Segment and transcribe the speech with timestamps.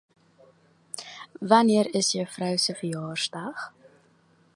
[1.51, 3.59] Wanneer is jou vrou se verjaarsdag?